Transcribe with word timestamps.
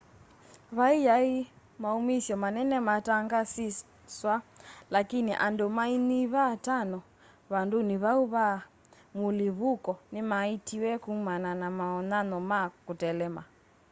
va 0.77 0.87
yaĩ 1.07 1.33
maũũmĩsya 1.81 2.35
manene 2.43 2.77
maatangaswa 2.87 4.35
laĩkĩnĩ 4.93 5.33
andũ 5.47 5.65
maĩnyĩva 5.77 6.41
atano 6.53 6.99
vandũnĩ 7.51 7.95
vaũ 8.03 8.23
va 8.33 8.45
mũlĩvũko 9.17 9.93
nĩmaĩĩtĩwe 10.13 10.91
kũman 11.03 11.43
na 11.61 11.67
mawonyanyo 11.77 12.39
ma 12.49 12.59
kũtelema 12.85 13.41